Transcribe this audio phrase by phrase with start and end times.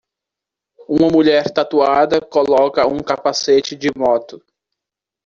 [0.89, 4.43] Uma mulher tatuada coloca um capacete de moto.